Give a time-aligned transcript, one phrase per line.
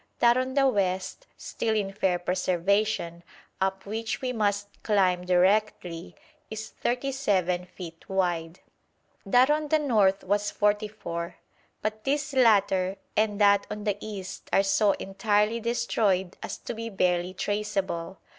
[0.17, 3.23] That on the west, still in fair preservation,
[3.61, 6.15] up which we must climb directly,
[6.49, 8.61] is 37 feet wide.
[9.27, 11.35] That on the north was 44,
[11.83, 16.89] but this latter and that on the east are so entirely destroyed as to be
[16.89, 18.17] barely traceable.